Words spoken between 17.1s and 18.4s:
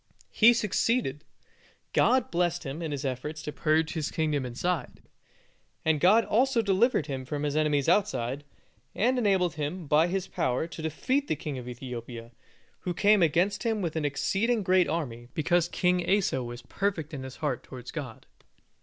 in his heart towards God.